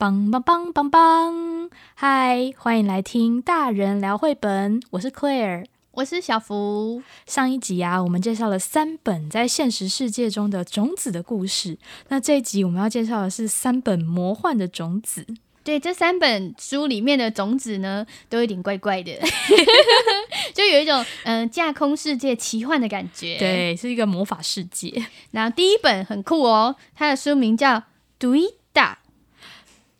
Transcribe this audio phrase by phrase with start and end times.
[0.00, 1.68] 棒棒棒棒棒！
[1.94, 7.02] 嗨，欢迎来听大人聊绘本，我是 Claire，我是小福。
[7.26, 11.76] 上一集啊，我们介绍了三本在现实世界中的种子的故事。
[12.08, 15.26] 那这一集我们要介绍的是三本魔幻的种子。
[15.62, 19.12] 对，这三本书里面的种子呢，都有点怪怪的，
[20.54, 23.36] 就有一种嗯、呃、架空世界奇幻的感觉。
[23.38, 25.04] 对，是一个魔法世界。
[25.32, 27.74] 然后第一本很酷哦，它的书名叫
[28.18, 28.48] 《Duida》。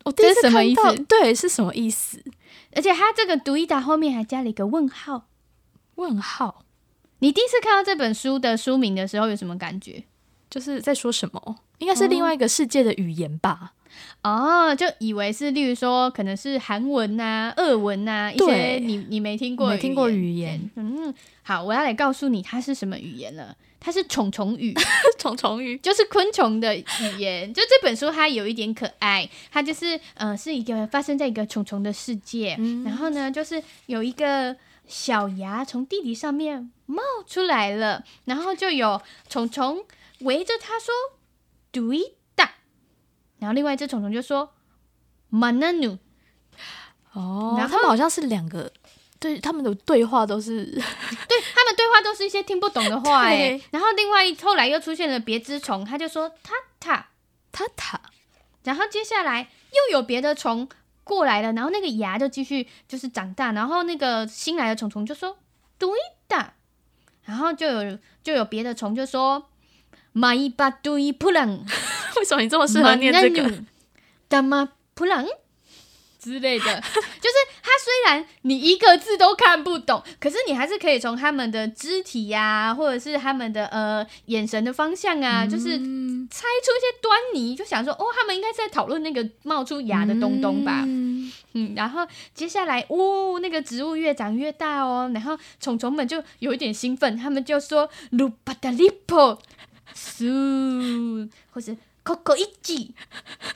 [0.03, 1.03] 我第一次看到，这是什么意思？
[1.03, 2.23] 对，是什么意思？
[2.73, 5.27] 而且他这个 Duida 后面还加了一个问号。
[5.95, 6.63] 问号？
[7.19, 10.03] 你第一次看到这本书的书名的时候有什么感觉？
[10.49, 11.57] 就是在说什么？
[11.77, 13.73] 应该是另外一个世界的语言吧？
[14.23, 20.69] 哦，就以为是，例如说，可能是韩文啊、俄文啊，一些你你没听过没听过语言。
[20.75, 21.13] 嗯，
[21.43, 23.55] 好，我要来告诉你它是什么语言了。
[23.83, 24.75] 它是虫虫语，
[25.17, 27.51] 虫虫语就是昆虫的语言。
[27.51, 32.55] 就这本书，它有一点可爱，它就是呃，是一个发生在一个虫虫的世界。
[32.59, 34.55] 嗯、然后呢，就是有一个
[34.87, 39.83] 小芽从地底上面冒出来了，然后就有虫虫
[40.19, 40.93] 围着它说
[41.73, 42.05] “嘟一大”，
[43.41, 44.53] 然后另外一只虫虫就说
[45.29, 45.97] “马纳努”。
[47.13, 48.71] 哦，然后他们好像是两个。
[49.19, 53.59] 对，他们的对话都是， 对他们对话都是一些听不懂的话哎。
[53.71, 57.09] 然后另外后来又出现了别只虫，他就说塔塔
[57.51, 58.01] 塔塔。
[58.63, 60.69] 然后接下来又有别的虫
[61.03, 63.51] 过来了，然后那个芽就继续就是长大。
[63.51, 65.37] 然后那个新来的虫虫就说
[65.77, 65.89] 对
[66.27, 66.53] 的，
[67.23, 69.49] 然后就有就有别的虫就说
[70.13, 71.63] 马伊巴对普朗。
[72.17, 73.63] 为什么你这么适合念这个？
[74.27, 75.25] 达马普朗。
[76.19, 85.69] 之类的， 就是它虽然你一个字都看不懂，可是你还是可以从他们的肢体呀、啊，或者是他们的呃眼神的方向啊，嗯、就是
[86.29, 90.83] 猜出一些端倪，就想说哦，他们应该在讨论那个冒出芽的东东吧。
[90.85, 99.41] 嗯，嗯，然后接下来哦，那个植物越长越大哦，然后虫虫们就有一点兴奋，他们就说鲁巴达利波
[99.95, 100.27] 苏，
[101.49, 102.93] 或是 Coco 一记。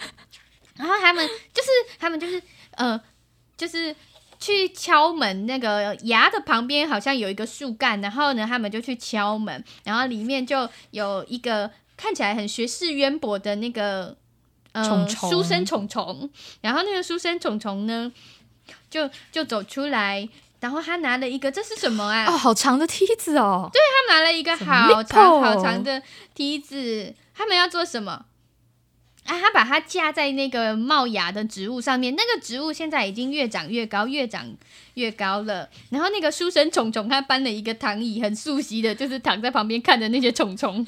[0.76, 2.42] 然后他们就是，他们就是，
[2.72, 3.00] 呃，
[3.56, 3.96] 就是
[4.38, 5.46] 去敲门。
[5.46, 14.18] 那个牙的旁边好像有一个树干，然后呢，他们就去敲门，然后里面就有一个看起来很学识渊博的那个
[14.74, 16.30] 呃书生虫虫。
[16.60, 18.12] 然后那个书生虫虫呢，
[18.90, 20.28] 就就走出来，
[20.60, 22.26] 然后他拿了一个，这是什么啊？
[22.26, 23.70] 哦，好长的梯子哦。
[23.72, 28.26] 对，他拿了一个好长好长的梯子，他们要做什么？
[29.26, 34.56] 啊，他把它架在那个冒芽的植物上面，那个植物现在已经越长越高，越长
[34.94, 35.68] 越高了。
[35.90, 40.86] 然后那个书生虫虫他搬了一个躺椅，很熟悉的就是躺在旁边看着那些虫虫。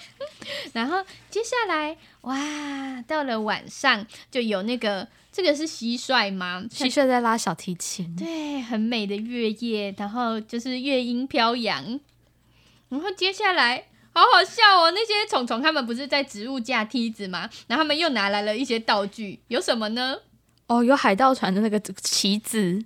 [0.72, 6.64] 然后接下来，哇，到了晚上就有那个，这个是蟋蟀吗？
[6.70, 12.00] 蟋蟀在拉小提琴，对，很美的月夜，然后就是乐音飘扬。
[12.88, 13.88] 然后接下来。
[14.16, 14.90] 好好笑哦！
[14.92, 17.50] 那些虫虫他们不是在植物架梯子吗？
[17.66, 20.16] 然后他们又拿来了一些道具，有什么呢？
[20.68, 22.82] 哦，有海盗船的那个旗子，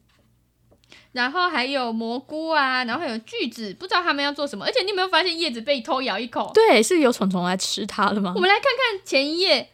[1.13, 4.65] 然后还有蘑菇啊，然后还有锯子，不知道他们要做什么。
[4.65, 6.51] 而且你有没有发现叶子被偷咬一口？
[6.53, 8.33] 对，是有虫虫来吃它了吗？
[8.35, 9.71] 我们来看看前一页，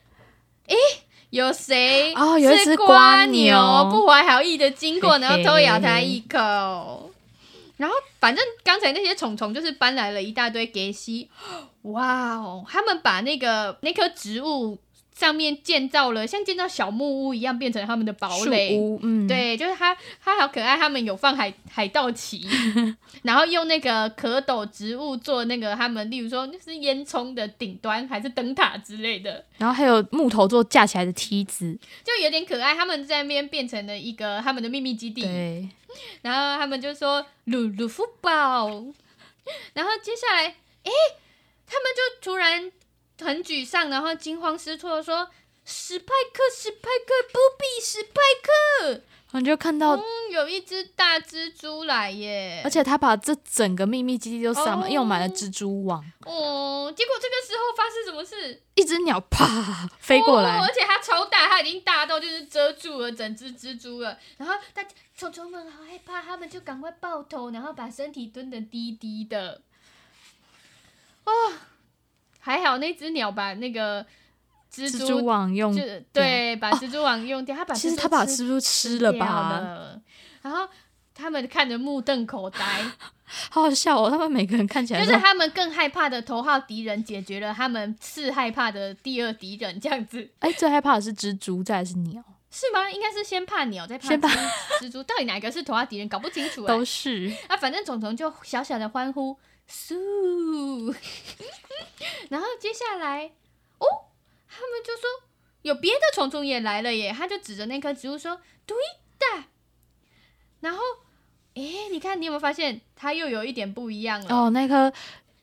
[0.66, 0.76] 诶，
[1.30, 2.12] 有谁？
[2.12, 3.56] 哦，有一只瓜牛
[3.90, 7.05] 不怀好意的经过，然后偷咬它一口。
[7.76, 11.28] 然后，反正刚才那些虫虫就是搬来了一大堆给西，
[11.82, 12.64] 哇哦！
[12.68, 14.78] 他们把那个那棵植物
[15.18, 18.76] 上面建造了像建造小木屋一样，变成他们的堡垒。
[18.76, 20.76] 屋，嗯，对，就是它，它好可爱。
[20.76, 22.46] 他们有放海 海盗旗，
[23.24, 29.42] 然后用那个可斗植物做那个他们，例如说就是烟囱的顶端，还是灯塔之类的。
[29.56, 32.74] 然后还有木头做架起来的梯子，就有点可爱。
[32.74, 35.22] 他们在那边变成了一个他们的秘密基地。
[35.22, 35.66] 对。
[36.20, 38.68] 然后他们就说鲁鲁夫堡，
[39.72, 40.90] 然后接下来，诶，
[41.66, 42.70] 他们就突然
[43.20, 45.30] 很沮丧，然后惊慌失措的说
[45.64, 49.02] ：“史派克，史派克，不比史派克。”
[49.32, 56.02] 你就看到，嗯，有一只大蜘蛛来耶，而且他把这整个秘密基地都撒满，用满了蜘蛛网。
[56.24, 58.62] 哦，结果这个时候发生什么事？
[58.76, 64.18] 一只鸟啪飞过来，哦，而且它超大，它已经大到就是遮住了整只蜘蛛了。
[64.38, 64.82] 然后大
[65.14, 69.60] 虫虫们好害怕，他们就赶快抱头，然后把身体蹲得低低的。
[71.24, 71.52] 哦，
[72.46, 74.04] 还好那只鸟把那个。
[74.68, 75.82] 蜘蛛，网用就
[76.12, 77.56] 对，把蜘蛛网用掉。
[77.56, 79.96] 他把其实他把蜘蛛吃了吧？
[80.42, 80.68] 然后
[81.14, 82.58] 他们看着目瞪口呆，
[83.48, 84.10] 好好笑哦！
[84.10, 90.28] 他们每个人看起来就是他们更害怕的头号敌人解决了，他们次害怕的第二敌人这样子。
[90.40, 92.90] 哎，最害怕的是蜘蛛，再来是鸟，是吗？
[92.90, 94.86] 应该是先怕鸟，再怕蜘蛛。
[94.86, 96.08] 蜘 蛛到底哪个是头号敌人？
[96.08, 96.66] 搞不清楚。
[96.66, 100.94] 都是啊，反正虫虫就小小的欢呼，苏。
[102.30, 103.32] 然后接下来
[103.78, 103.86] 哦，
[104.48, 105.08] 他们就说
[105.62, 108.76] 有别的虫虫也来了耶，他就指着那棵植物说：“对
[109.18, 109.44] 的。”
[110.60, 110.78] 然后。
[111.58, 114.26] 哎，你看，你有没有发现它又有一点不一样了？
[114.28, 114.92] 哦，那颗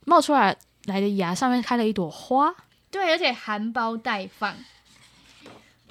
[0.05, 2.55] 冒出来来的芽上面开了一朵花，
[2.91, 4.55] 对，而且含苞待放。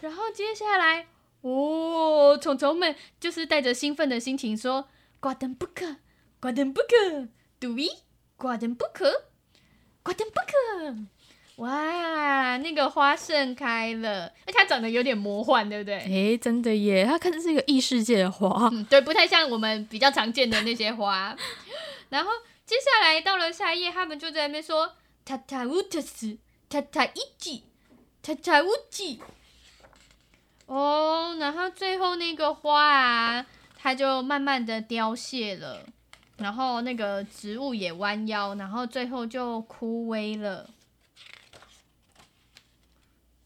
[0.01, 1.09] 然后接下来，
[1.41, 4.87] 哦，虫虫们就是带着兴奋的心情说
[5.19, 5.97] ：“挂灯不可，
[6.39, 7.27] 挂灯不可，
[7.59, 7.69] 对，
[8.43, 9.27] 挂点不可，
[10.03, 10.97] 挂点不可。”
[11.63, 15.95] 哇，那个花盛开了，而且它长得有点魔幻，对不对？
[15.99, 17.05] 哎，真的耶！
[17.05, 21.37] 它看着是一个异世界的花，嗯，对，不太像我们比较常见的那些花。
[22.09, 22.31] 然后
[22.67, 24.95] 接下来到了下一页，他们就在那边说
[25.25, 27.63] ：“塔塔乌特斯，塔塔一吉，
[28.23, 29.21] 塔塔乌吉。”
[30.67, 33.47] 哦，然后最后那个花啊，
[33.79, 35.87] 它就慢慢的凋谢了，
[36.43, 40.69] 然后那个植物也弯腰，然后最后就枯萎了。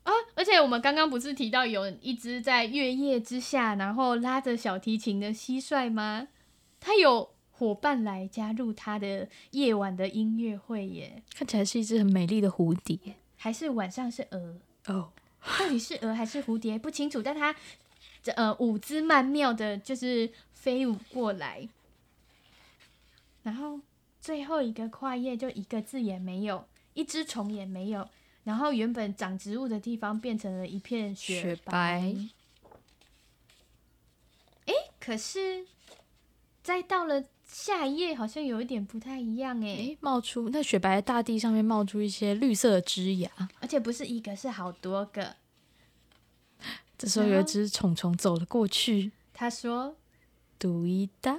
[0.02, 0.12] 啊！
[0.34, 6.28] 而且我们刚刚不是提到有一只在月夜之下，然后拉着小提琴的蟋蟀吗？
[6.78, 11.22] 它有伙伴来加入它的夜晚的音乐会耶！
[11.34, 12.98] 看起来是一只很美丽的蝴蝶，
[13.36, 14.60] 还是晚上是鹅？
[14.86, 15.10] 哦，
[15.58, 17.56] 到底是鹅还是蝴蝶不清楚，但它
[18.22, 21.68] 这呃舞姿曼妙的，就是飞舞过来。
[23.46, 23.78] 然后
[24.20, 28.08] 最后一个跨页就一个字也没有，一只虫也没有。
[28.42, 32.12] 然后原本长植物的地方变成了一片雪白。
[34.64, 35.64] 哎，可是
[36.60, 39.96] 再到了下一页，好像有一点不太一样哎。
[40.00, 45.36] 冒出那雪白的大地上面冒出一些绿色的枝芽，而且不是一个，是好多个。
[46.98, 49.94] 这时候有一只虫虫走了过去，他说
[50.58, 51.38] ：“杜伊达。”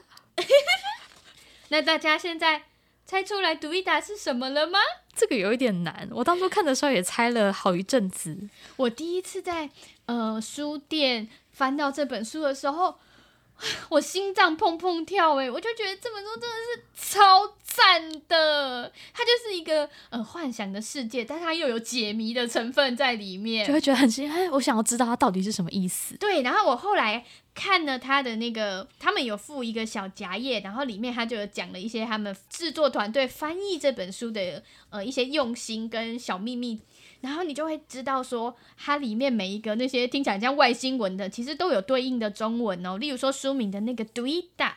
[1.69, 2.63] 那大家现在
[3.05, 4.79] 猜出来杜伊达是什么了吗？
[5.15, 8.37] 这个有一点难，我当初看的时候也猜了好一阵子。
[8.75, 9.69] 我第一次在
[10.05, 12.99] 呃书店翻到这本书的时候，
[13.89, 18.91] 我心脏砰砰跳诶，我就觉得这本书真的是超赞的。
[19.13, 24.51] 它就是一个呃幻想的世界，但它又有解谜的成分在里面，就会觉得很新鲜。
[24.51, 26.15] 我想要知道它到底是什么意思。
[26.17, 27.25] 对，然后我后来。
[27.57, 36.79] 看了他的那个，他们有附一个小夹页，然后里面他就有讲了一些他们制作团队翻译这本书的呃一些用心跟小秘密，
[37.21, 42.95] 然后你就会知道说，它里面每一个那些听起来像外星文的，其实都有对应的中文哦。
[42.97, 44.73] 例如说书名的那个 “Duida”，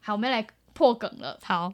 [0.00, 1.38] 好，我们来破梗了。
[1.44, 1.72] 好，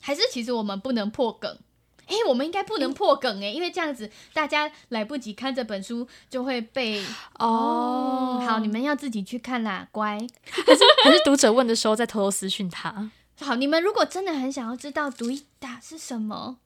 [0.00, 1.58] 还是其实我们不能破梗。
[2.08, 7.04] 哎，我们应该不能破梗哎，因为这样子大家来不及看这本书就会被
[7.38, 8.42] 哦。
[8.44, 10.18] 好，你们要自己去看啦，乖。
[10.50, 13.10] 可是 可是读者问的时候再偷偷私讯他。
[13.40, 16.56] 好，你们如果真的很想要知道读一打是什么，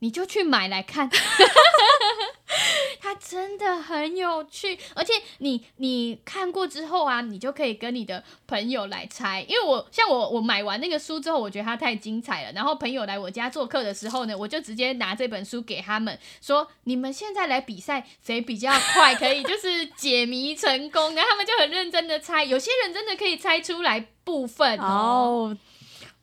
[0.00, 1.10] 你就去买来看。
[3.08, 9.40] 它真的很有趣，而且你你看过之后啊，你就可以跟你的朋友来猜。
[9.48, 12.52] 因为我像我我买完那个书之后，我觉得它太精彩了。
[12.52, 25.56] 然后朋友来我家做客的时候呢，我就直接拿这本书给他们，说：“你们现在来比赛，谁比较快可以就是解谜成功。”然后他们就很认真的猜，有些人真的可以猜出来部分哦。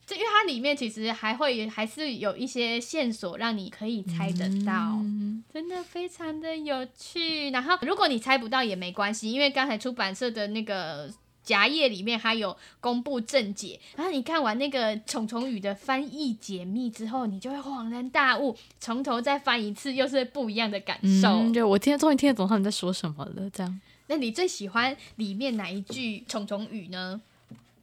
[0.07, 7.50] 这因为它里面其实还会还是有一些线索让你可以猜得到，嗯、真的非常的有趣。
[7.50, 11.12] 然后如果你猜不到也没关系，因为刚才出版社的那个
[11.43, 13.79] 夹页里面还有公布正解。
[13.95, 21.29] 然后你看完那个虫虫语的翻译解密之后，你就会恍然大悟，从头再翻一次又是不一样的感受。
[21.29, 23.50] 嗯、对，我今天终于听得懂他们在说什么了。
[23.50, 27.19] 这样，那你最喜欢里面哪一句虫虫语呢？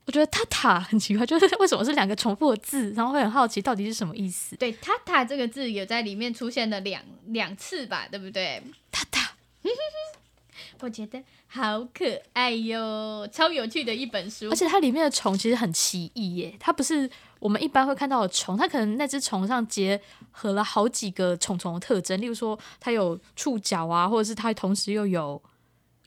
[0.04, 4.56] 我觉得“塔塔”很奇怪，就是为什么是两个重复的字，然后会很好奇到底是什么意思。
[4.56, 8.60] 对，“塔塔”这个字有在里面出现了两两次吧，对不对？
[8.90, 9.30] 塔塔，
[10.80, 14.48] 我觉得好可爱哟，超有趣的一本书。
[14.50, 20.00] 而且它里面的虫其实很奇异耶，它不是我们一般会看到的虫，它可能那只虫上结
[20.32, 25.40] 合了好几个虫虫的特征，例如说它有触角啊，或者是它同时又有。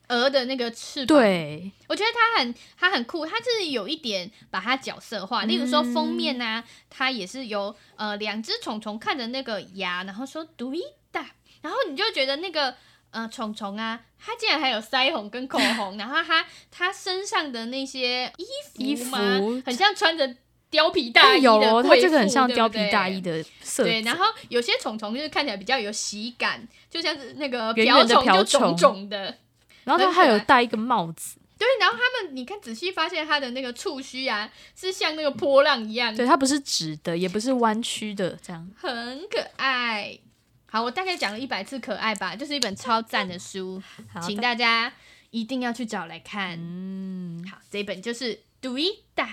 [0.10, 5.46] 鹅的那个翅膀，对，我觉得它很它很酷，它是有一点把它角色化。
[5.46, 11.18] 例如说封面啊，它也是由呃两只虫虫看着那个牙，然后说“do it
[11.62, 12.76] ”，然后你就觉得那个
[13.12, 18.32] 呃虫虫啊，它竟然还有腮红跟口红，然后它它身上的那些
[18.78, 19.62] 衣服嘛，衣服。
[19.66, 20.36] 很像穿着
[20.72, 23.84] 貂皮大衣的它这个很像貂皮大衣的色。
[23.84, 29.38] 对，然后有些虫虫就是看起来比较有喜感，就像是那个瓢虫就肿肿的，
[29.86, 31.38] 然后他还有戴一个帽子。
[31.58, 36.14] 对，然后他们，你看仔细发现他的那个触须啊，是像那个波浪一样。
[36.14, 40.20] 对，它不是直的，也不是弯曲的，这样很可爱。
[40.66, 43.82] 好，我大概讲了一百次可爱吧，就是一本超赞的书，
[44.14, 44.92] 好请大家
[45.32, 46.60] 一定要去找来看。
[46.60, 49.26] 嗯，好，这一本就是《对大》。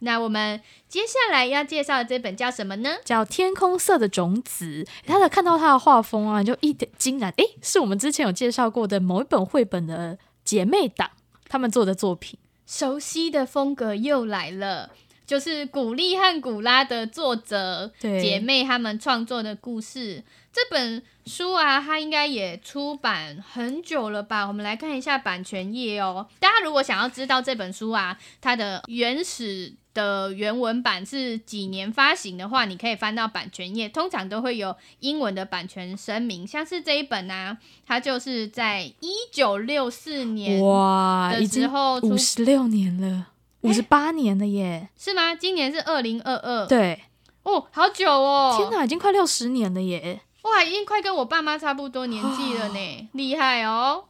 [0.00, 2.96] 那我们接下来要介绍的这本叫什么呢？
[3.04, 4.84] 叫《天空色的种子》。
[5.06, 10.18] 他的看到他的画风啊，就一点惊然，诶，是我们之前有介绍过的某一本绘本的。
[10.44, 11.08] 姐妹档
[11.48, 12.36] 他们做的作品，
[12.66, 14.90] 熟悉的风格又来了，
[15.24, 20.24] 就是古丽和古拉的作者对姐妹他们创作的故事。
[20.52, 24.46] 这本书啊，它应该也出版很久了吧？
[24.46, 26.26] 我们来看一下版权页哦。
[26.38, 29.74] 大家如果想要知道这本书啊，它的原始。
[29.94, 36.46] 的原文版是几年发行的话，你可以翻到版权页，通常都会有英文的版权声明。
[36.46, 41.70] 像是这一本啊，它就是在一九六四年哇，已经
[42.04, 43.26] 五十六年了，
[43.60, 45.34] 五十八年了耶，是吗？
[45.34, 47.02] 今年是二零二二，对，
[47.42, 54.04] 哦，好久哦，天哪，已经快六十年了耶，哇，已经快跟我爸妈差不多年纪了呢， 厉害哦。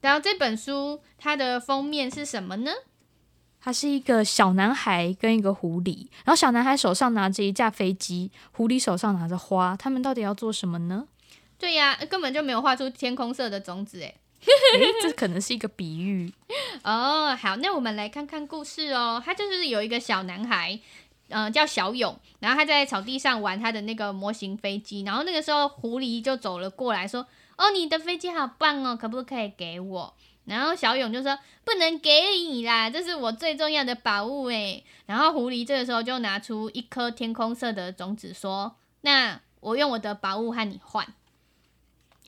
[0.00, 2.72] 然后这本书它的封面是什么呢？
[3.60, 11.08] 他是一个小男孩跟一个狐狸，然后小男孩手上拿着一架飞机，狐狸手上拿着花，他们到底要做什么呢？
[11.58, 14.14] 对呀，根本就没有画出天空色的种子诶，
[15.02, 16.32] 这可能是一个比喻
[16.84, 17.34] 哦。
[17.34, 19.20] 好，那我们来看看故事哦。
[19.24, 20.80] 他就是有一个小男孩，嗯、
[21.28, 27.26] 呃，叫小勇，然后他在草地上玩他的那个模型飞机，然后那个时候狐狸就走了过来说
[27.58, 30.14] ：“哦，你的飞机好棒哦，可不可以给我？”
[30.46, 32.10] 然后小勇就说：“不能给
[32.48, 41.04] 你啦，这是我最重要的宝物诶。”然后狐狸这个时候就拿出一颗天空色的种子，说：“那我用我的宝物和你换。”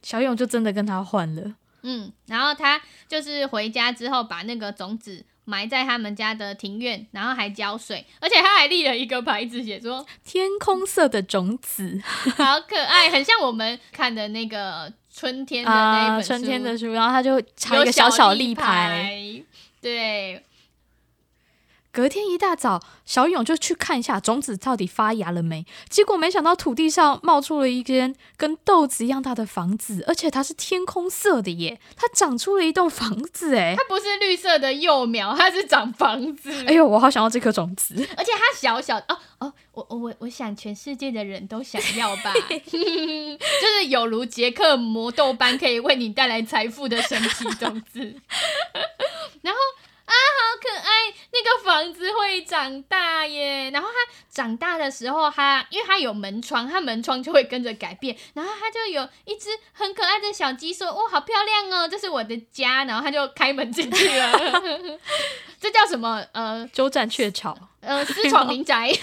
[0.03, 1.55] 小勇就真的跟他换了。
[1.83, 12.01] 嗯，然后他就是回家之后把那个种子埋在他们家的庭院，然后还浇水，而且他还立了一个牌子，写说“天空色的种子”，
[12.37, 14.93] 好可爱，很像我们看的那个。
[15.11, 19.43] 春天的那一本春天的书，然后他就插一个小小立牌，
[19.81, 20.41] 对。
[21.91, 25.65] 隔天一大早，小勇就去看一下种子到底发芽了没。
[25.89, 31.81] 结果没想到土地上冒出了一间跟豆子一样大的房子，而且它是天空色的耶！
[31.97, 36.53] 它长出了一栋房子，哎，它不是绿色的幼苗，它是长房子。
[36.67, 37.95] 哎呦，我好想要这颗种子！
[38.17, 48.15] 而且它小小哦哦，我我我想全世界的人都想要吧， 就是有如杰克魔豆般可以为你带来财富的神奇种子。
[49.43, 49.59] 然后。
[50.09, 50.91] 啊，好可爱！
[51.35, 52.11] 那个房子
[52.43, 53.71] 长大耶。
[53.71, 58.17] 然后他长大的时候，他因为他有门窗，他门窗就会跟着改变。
[58.35, 64.33] 然后他就有一只很可爱的小鸡，说：“哇，好漂亮哦，这是我的家。”然后他就开门进去了。
[65.61, 66.25] 这叫什么？
[66.33, 67.57] 呃，鸠占鹊巢。
[67.81, 68.91] 呃， 私闯民宅。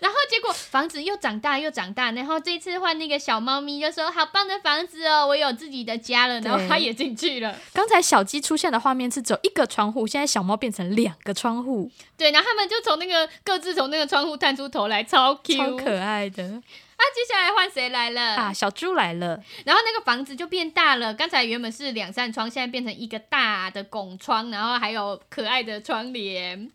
[0.00, 7.54] 然后结果房子又长大又长大，然后这次换那个小猫咪就说：“好棒的房子哦，我有自己的家了。”然后它也进去了。
[7.72, 11.88] 刚才小鸡出现的画面是只有一个窗户，现在小猫变成两个窗户。
[12.16, 16.42] 对，然后他们就从那个各自从那个窗户探出头来，超 Q，超可爱的。
[16.42, 18.36] 啊，接下来换谁来了？
[18.36, 19.40] 啊，小猪来了。
[19.64, 26.70] 然后那个房子就变大了，刚才原本是两扇窗，现在变成一个大的拱窗，然后还有可爱的窗帘。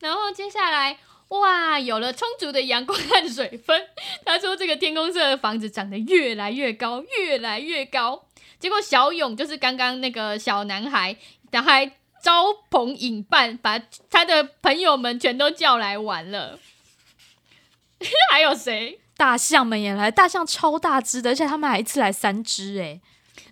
[0.00, 0.98] 然后接下来。
[1.28, 3.78] 哇，有了充足的阳光和水分，
[4.24, 8.24] 他说这个天空色的房子长得越来越高，越来越高。
[8.58, 11.14] 结果小勇就是刚刚那个小男孩，
[11.52, 11.84] 他还
[12.22, 16.58] 招朋引伴，把他的朋友们全都叫来玩了。
[18.32, 18.98] 还有谁？
[19.18, 23.02] 大象们也来，大象超大只的，而且他们还一次来三只诶。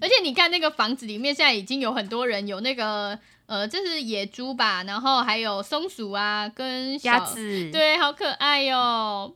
[0.01, 3.19] 而且你看那个房子里面，现在已经有很多人有那个。
[3.47, 9.35] 呃，这是野猪吧，然后还有松鼠啊，跟鸭子，对，好可爱哟、哦。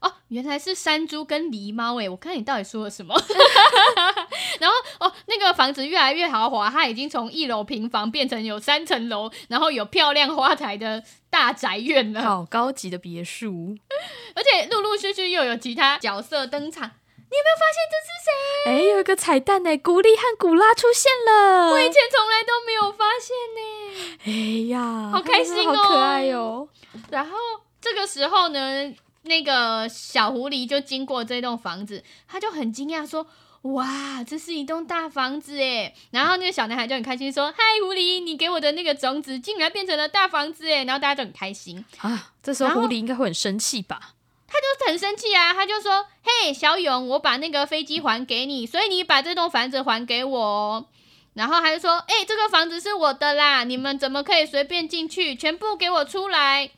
[0.00, 3.14] 哦，原来是山猪跟狸猫诶，我看你到底说了什么？
[4.60, 13.76] 然后哦，那个房子越来越豪华，它已经从一楼平房变成有三层楼，然后有漂亮花台的大宅院了，好高级的别墅，
[14.36, 16.90] 而且陆陆续续又有其他角色登场。
[17.28, 18.70] 你有没有发现这是谁？
[18.70, 21.70] 哎，有一个彩蛋呢，古丽和古拉出现了。
[21.70, 24.18] 我以前从来都没有发现呢。
[24.24, 26.68] 哎呀，好开心哦，好可爱哟。
[27.10, 27.36] 然后
[27.80, 33.26] 这个时候呢，那个小狐狸就经过这栋房子，他就很惊讶说
[33.74, 35.94] ：“哇，这是一栋大房子诶！
[36.12, 42.32] 然后那个小男孩就很开心说：“嗨，狐狸，你给我的那个种子竟然变成了大房子诶！”然后大家就很开心啊。
[42.42, 44.12] 这时候狐狸应该会很生气吧？
[44.56, 50.86] 他就很生气啊，他就说：“嘿，小勇，我把那个飞机还给你，所以你把这栋房子还给我。”
[51.34, 55.36] 然后他就说：“哎，这个房子是我的啦，你们怎么可以随便进去？
[55.36, 56.70] 全部给我出来！”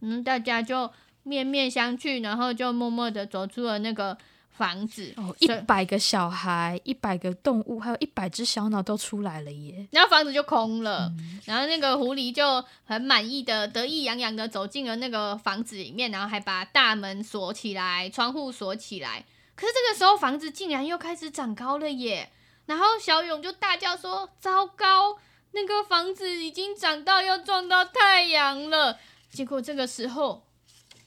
[0.00, 0.92] 嗯，大家就
[1.24, 4.16] 面面相觑，然后就默默的走出了那个。
[4.56, 9.88] 房子哦，一百个小孩，一百个动物，还有一百只小鸟都出来了耶！
[9.90, 19.24] 然后房子就空了，嗯、然后那个狐狸就很满意的、得意洋洋的走进了那个房子里面，然后还把大门锁起来，窗户锁起来。
[19.56, 22.30] 可是这个时候房子竟然又开始长高了耶！
[22.66, 25.18] 然后小勇就大叫说：“糟糕，
[25.50, 28.98] 那个房子已经长到要撞到太阳了！”
[29.30, 30.46] 结果这个时候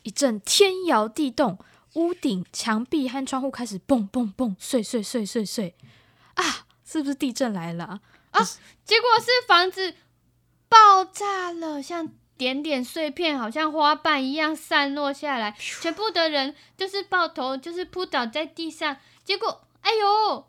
[0.04, 1.58] 一阵天摇地动。
[1.98, 5.76] 屋顶、墙壁和窗户开始蹦蹦蹦碎碎碎碎碎
[6.36, 6.66] 啊！
[6.86, 8.02] 是不是地震来了啊？
[8.32, 8.40] 啊
[8.86, 9.96] 结果是房子
[10.70, 18.98] 爆炸了，像点点碎片，好像花瓣一样散落下来，全部的人就是抱头，就是扑倒在地上。
[19.24, 20.46] 结果，哎呦，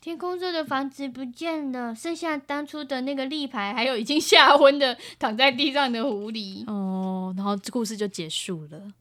[0.00, 6.64] 天空中的房子不见了，剩下当初的那个立牌，还有已经吓昏的躺在地上的狐狸。
[6.70, 8.92] 哦，然后这故事就结束了。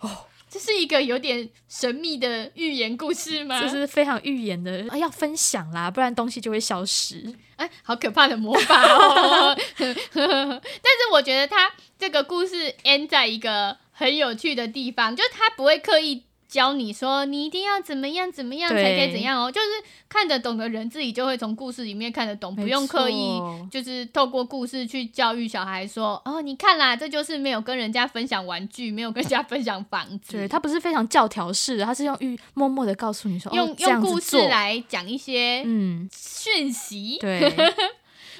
[0.00, 0.26] 哦。
[0.50, 3.60] 这是一个有点神秘的寓言故事吗？
[3.60, 7.32] 这是非常寓言的啊，要分享啦，不然东西就会消失。
[7.54, 9.56] 哎，好可怕的魔法哦！
[9.78, 16.24] 但是我觉得他这个故事 end 在一个很有趣的地方，就是他不会刻意。
[16.50, 19.66] 教你说，你一定要怎么样怎么样才可以怎样哦，就是
[20.08, 23.40] 看得懂的人自己就会从故事里面看得懂，不用刻意
[23.70, 36.08] 就是透过故事去教育小孩说，哦，你看啦，这就是没有跟人家分享玩具，没有跟人家分享房子， 对，他不是非常教条式的，他是用寓默默的告诉你说，用、哦、用故事来讲一些嗯。
[36.12, 37.54] 讯息，对。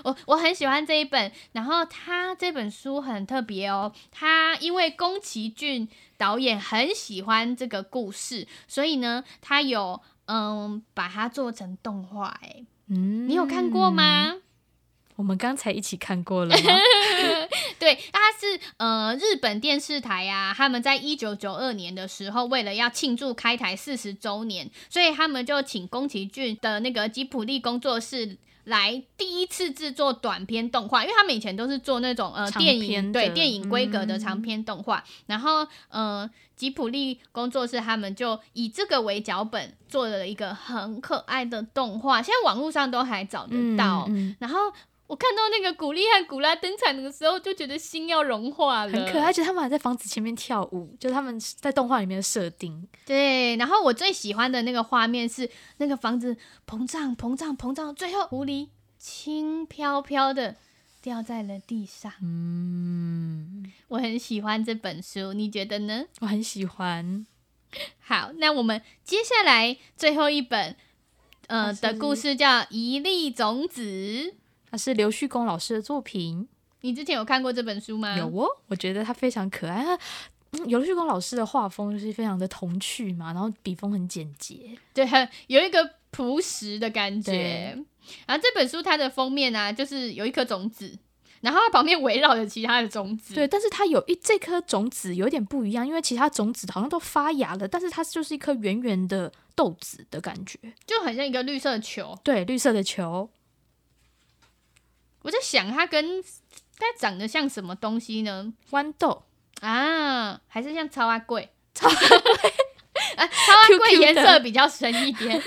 [0.04, 14.36] 我我很喜欢这一本，然后他这本书很特别哦，他因为宫崎骏导演很喜欢这个故事，所以呢，他有嗯把它做成动画，哎，嗯，你有看过吗？
[15.16, 16.62] 我们刚才一起看过了吗？
[17.78, 28.38] 对，他是呃日本电视台啊，他们在一九九二年的时候，为了要庆祝开台四十周年，所以他们就请宫崎骏的那个吉卜力工作室。
[28.70, 44.56] 来第一次制作短片动画，因为他们以前都是做那种呃电影，对电影规格的长篇动画，嗯、然后呃吉普力工作室他们就以这个为脚本做了一个很可爱的动画，现在网络上都还找得到，嗯嗯、然后。
[45.10, 49.24] 我看到那个古力和古拉登场的时候，就觉得心要融化了，很可爱。
[49.24, 52.86] 而且他们还在房子前面跳舞，就是他们在动画里面的设定。
[53.04, 58.68] 对，然后我最喜欢的那个画面是那个房子膨胀、膨胀、膨胀，最后狐狸
[58.98, 60.54] 轻飘飘的
[61.02, 62.12] 掉在了地上。
[62.22, 66.04] 嗯，我很喜欢这本书，你觉得呢？
[66.20, 67.26] 我很喜欢。
[67.98, 70.76] 好，那我们接下来最后一本，
[71.48, 73.82] 呃，的故事叫《一粒种子》。
[74.70, 76.48] 它是刘旭公老师的作品，
[76.82, 78.16] 你之前有看过这本书吗？
[78.16, 79.84] 有哦，我觉得它非常可爱。
[80.52, 85.06] 嗯，刘旭光老师的画风就是非常的童趣嘛，然后笔锋很简洁，对，
[85.46, 87.76] 有一个朴实的感觉。
[88.26, 90.98] 然后这本书它的封面啊，就是有一颗种子，
[91.40, 93.34] 然后它旁边围绕着其他的种子。
[93.34, 102.18] 对，但是它有一这颗种子有点不一样，因为其他种子好像都发芽了，但是它就是一颗圆圆的豆子的感觉，就很像一个绿色的球。
[102.24, 103.30] 对，绿色的球。
[105.22, 106.22] 我在想，它跟
[106.78, 108.52] 它长得像什么东西呢？
[108.70, 109.24] 豌豆
[109.60, 111.50] 啊，还是像超阿贵？
[111.74, 112.54] 超阿贵
[113.16, 115.40] 啊，超阿贵颜色比较深一点。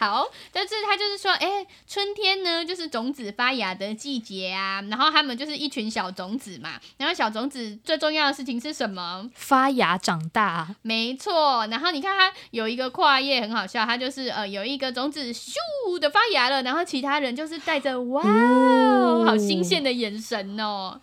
[0.00, 4.80] 好，但是他就是说，哎、欸，春天呢，就是种子发芽的季节啊。
[4.88, 6.80] 然后他们就是一群小种子嘛。
[6.96, 9.28] 然后小种子最重要的事情是什么？
[9.34, 10.74] 发芽长大。
[10.80, 11.66] 没错。
[11.66, 20.98] 然后你看它有一个跨页很好笑，它就是呃有一个种子咻的发芽了，然后其他人就是带着哇，哦，好新鲜的眼神哦。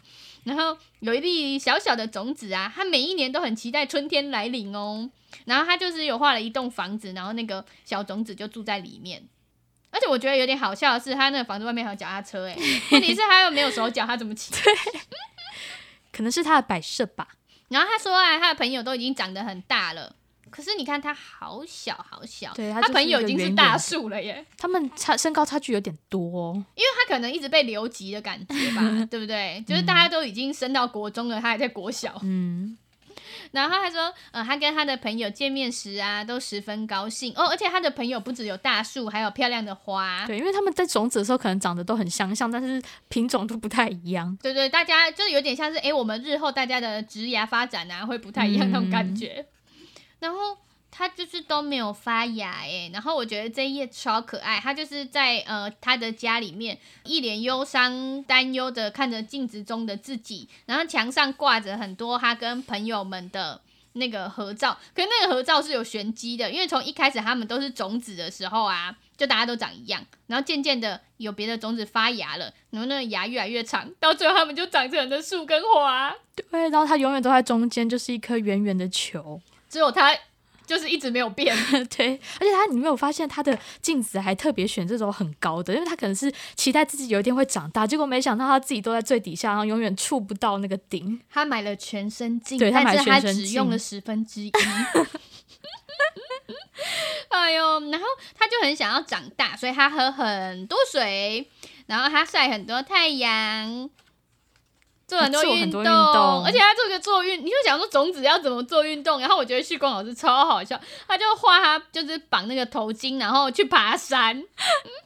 [0.48, 5.10] 然后有一粒小小的种子啊，它每一年都很期待春天来临哦。
[5.46, 9.22] 然后他就是有画了一栋房子，然后那个小种子就住在里面。
[9.92, 12.56] 而且我觉得有点好笑的是，他那个房子外面还有脚踏车，哎，
[12.92, 14.52] 问题是他又没有手脚，他怎么骑？
[14.64, 14.74] 对，
[16.12, 17.28] 可能是他的摆设吧。
[17.70, 20.16] 然后他说啊，他的朋友都已经长得很大了，
[20.52, 24.46] 可是你看他好小好小，对，他，他朋友已经是大树了耶。
[24.58, 29.64] 他们差身高差距有点多，因为他可能一直被留级的感觉吧， 对不对？
[29.68, 32.78] 就是大家都已经升到国中了，他还在国小，嗯。
[33.52, 37.48] 然后他说，呃，他跟他的朋友见面时啊，都十分高兴哦。
[37.48, 40.26] 而且他的朋友不只有大树，还有漂亮的花。
[40.28, 44.38] 对，因为他们在种子的时候可能长得都很相像，但是品种都不太一样。
[44.42, 49.36] 对对，大家就是有点像是，哎，我们日后大家的职涯发展啊，会不太一样那种感觉。
[49.38, 49.46] 嗯、
[50.20, 50.58] 然后。
[50.90, 54.58] 他就是都没有发芽哎，然后我觉得这一页超可爱。
[54.60, 63.62] 他就是在呃他的家里面，一脸忧伤、担忧的看着镜子中的自己，然后墙上挂着很多他跟朋友们的
[63.94, 64.76] 那个合照。
[64.96, 76.16] 可是那个合照是有玄机的，因为从一开始他们都是种子的时候啊，就大家都长一样，然后渐渐的有别的种子发芽了，然后那个芽越来越长，到最后他们就长成了树跟花。
[76.50, 80.18] 对，然后他永远都在中间，就是一颗圆圆的球，只有他。
[80.68, 81.56] 就是一直没有变，
[81.96, 91.22] 对，而且他，你没有发现他的镜子还特别选这种很高的，因为他可能是期待自己有一天会长大，结果没想到他自己都在最底下，然后永远触不到那个顶。
[91.30, 94.52] 他买了全身镜，对，他买了全身镜，但是他只用了十分之一。
[97.30, 98.06] 哎呦，然后
[98.38, 101.50] 他就很想要长大，所以他喝很多水，
[101.86, 103.90] 然后他晒很多太阳。
[105.08, 114.44] 做很多运动，动，而且他做个做运，你就想说种子要怎么做运动，然后我觉得旭光老师超好笑，他就画他就是绑那个头巾，然后去爬山，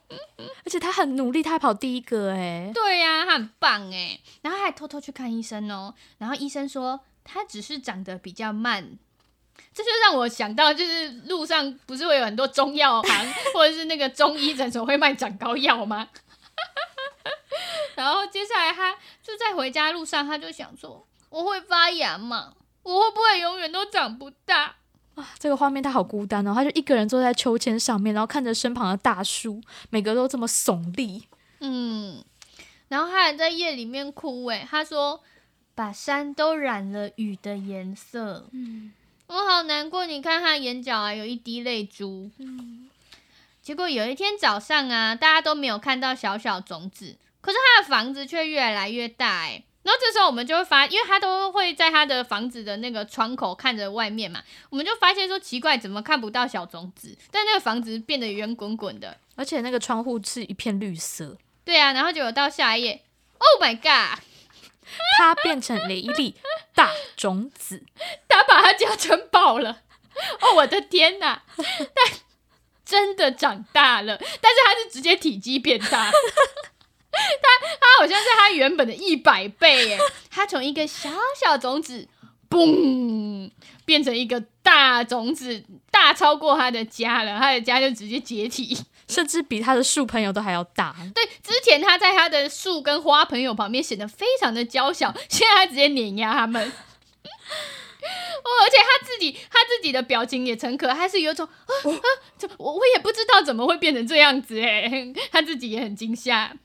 [0.65, 8.97] 而且他很努力，他还跑第一个哎，对呀、啊，他很棒哎，然后他还偷偷去看医生哦，然后医生说他只是长得比较慢，
[9.71, 16.09] 这就让我想到就是路上不是会有很多中药行 或者是那个中医诊所会卖长高药吗？
[17.95, 22.53] 然后接下来他就在回家路上，他就想说：“我会发芽吗？
[22.83, 24.75] 我会不会永远都长不大？”
[25.15, 31.27] 啊，这个画面他好孤单哦，他就一个人坐在秋千上面，然后看着身旁的大树，每个都这么耸立。
[31.59, 32.23] 嗯，
[32.87, 34.45] 然后他还在夜里面哭。
[34.47, 35.21] 诶，他说
[35.75, 38.93] ：“把山都染了雨的颜色。”嗯，
[39.27, 40.05] 我好难过。
[40.05, 42.31] 你看他眼角啊，有一滴泪珠。
[42.37, 42.89] 嗯，
[43.61, 47.17] 结果有一天早上啊，大家都没有看到小小种子。
[47.41, 57.17] 可是他的房子却越来越大哎，然后这时候我们就会发，因为他都会在他的房子的那个窗口看着外面嘛，我们就发现说奇怪，怎么看不到小种子？
[57.31, 61.37] 但那个房子变得圆滚滚的，而且那个窗户是一片绿色。
[61.65, 63.03] 对啊，然后就有到下一页
[63.39, 64.19] ，Oh my god，
[65.17, 66.35] 它变成了一粒
[66.75, 67.83] 大种子，
[68.29, 69.81] 他把它家撑爆了。
[70.41, 71.41] 哦，我的天哪！
[71.57, 72.19] 但
[72.91, 76.11] 真的长大了，但是它是直接体积变大。
[77.11, 79.99] 他他好像是他原本的一百倍耶！
[80.29, 82.05] 他从一个小小种子，
[82.49, 83.49] 嘣，
[83.85, 87.39] 变成一个大种子，大超过他的家了。
[87.39, 88.77] 他的家就直接解体，
[89.07, 90.95] 甚至比他的树朋友都还要大。
[91.15, 96.71] 对，之前他在他的树跟花朋友旁边显得非常的娇小，现在他直接碾压他们。
[98.43, 104.89] 哦，而且他自己他自己的表情也诚可，还是有一种啊啊，我我也不知道怎么会变成这样子哎，
[105.31, 106.55] 他自己也很惊吓。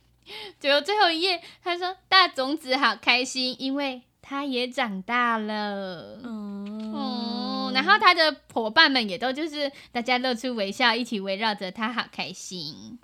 [0.58, 6.18] 结果最后一页，他说：“大种子好开心，因为他也长大了。
[6.24, 12.98] 嗯”嗯，然后他的伙伴们也都就是大家露出微笑，一起围绕着他，好开心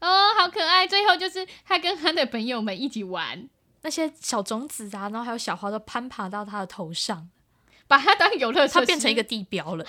[0.00, 0.86] 哦，好可爱。
[0.86, 3.46] 最后就是他跟他的朋友们一起玩，
[3.82, 7.28] 那些小种子啊，然后还有小花都攀爬到他的头上，
[7.92, 9.84] 把它当游乐设施，它变成一个地标了。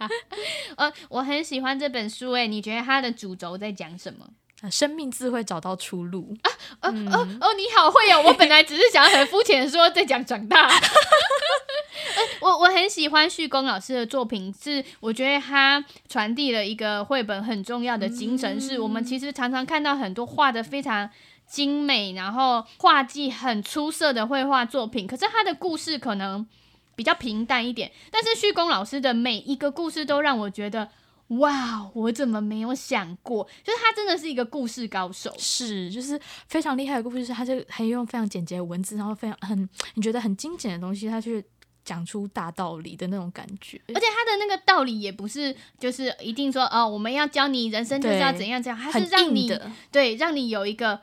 [0.78, 4.26] 呃，我很喜欢这本书，诶，你觉得它的主轴在讲什么？
[4.70, 6.48] 生命自会找到出路啊！
[6.80, 7.52] 哦哦哦！
[7.52, 8.22] 你好会哦！
[8.24, 10.70] 我本来只是想很肤浅的说在讲长大。
[12.40, 21.10] 我我很喜欢旭光老师的作品，是我觉得他传递了一个绘本很重要的精神，是我们其实常常看到很多画的非常
[21.46, 26.46] 精美，然后画技很出色的绘画作品，可是他的故事可能
[26.94, 27.90] 比较平淡一点。
[28.10, 30.90] 但是旭光老师的每一个故事都让我觉得。
[31.38, 33.48] 哇，我怎么没有想过？
[33.64, 37.26] 就是他真的是一个故事高手，是，就是非常厉害的故事。
[37.28, 41.42] 他就还用非常简洁的文字，然后非常很你觉得很精简的东西，他去
[41.82, 43.80] 讲出大道理的那种感觉。
[43.88, 49.50] 而且他的那个道理也不是就是一定说哦，我们要教你人生就是要怎样怎样，他是让你
[49.90, 51.00] 对，让你有一个。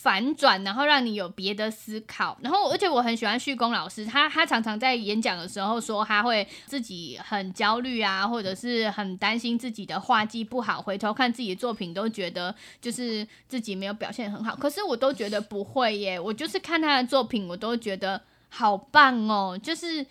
[0.00, 2.38] 反转，然后让你有别的思考。
[2.40, 14.54] 然后，而且我很喜欢旭光老师，他他常常在演讲的时候说，他会自己很焦虑啊，或者是很担心自己的画技不好，回头看自己的作品都觉得就是自己没有表现很好。
[14.54, 20.06] 可是我都觉得不会耶，我就是看他的作品，我都觉得好棒哦，就是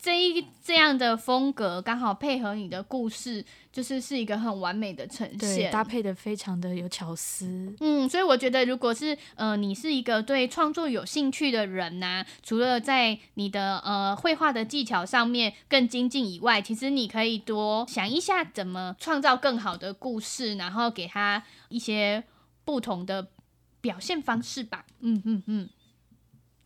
[0.00, 7.74] 这一这样的风格刚好配合你的故事，就是是一个很完美的呈现，搭配的非常的有巧思。
[7.80, 22.22] 嗯，所以我觉得，如果是呃你是一个对创作有兴趣的人呐、啊，除了在你的呃绘画的技巧上面更精进以外，其实你可以多想一下怎么创造更好的故事，然后给他一些
[22.64, 23.30] 不同的
[23.80, 24.84] 表现方式吧。
[25.00, 25.68] 嗯嗯嗯。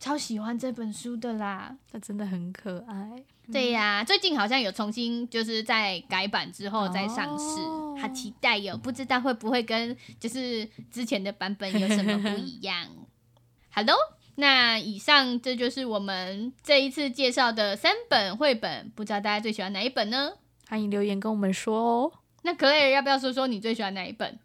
[0.03, 3.23] 超喜欢这本书的啦，它真的很可爱。
[3.49, 7.61] 对呀、啊，最近好像有重新就是在改版之后再上市，
[8.01, 8.75] 好、哦、期待哟！
[8.75, 12.85] 不知道会不会跟就是之前的版本有什么不一样？
[13.71, 13.93] 好喽，
[14.35, 20.33] 那以上这就是我们这一次介绍的三本绘本，不知道大家最喜欢哪一本呢？
[20.67, 22.11] 欢迎留言跟我们说哦。
[22.41, 24.37] 那 Claire 要不要说说你最喜欢哪一本？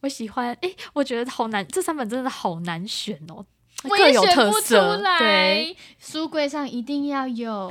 [0.00, 3.46] 我喜欢，哎、欸，我觉得好难，这三本真的好难选哦。
[3.90, 7.70] 我也选不出来，书柜上一定要有，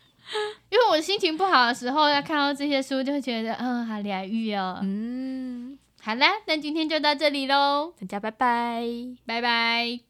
[0.70, 4.78] 因为我心情不好的时候，要看到这些书，就会觉得嗯，好疗愈哦。
[4.82, 8.84] 嗯，好啦，那今天就到这里喽，大家拜拜，
[9.26, 10.07] 拜拜。